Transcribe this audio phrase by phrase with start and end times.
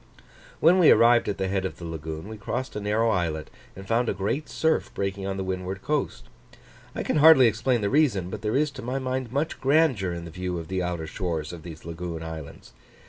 [0.59, 3.87] When we arrived at the head of the lagoon, we crossed a narrow islet, and
[3.87, 6.23] found a great surf breaking on the windward coast.
[6.95, 10.25] I can hardly explain the reason, but there is to my mind much grandeur in
[10.25, 12.73] the view of the outer shores of these lagoon islands.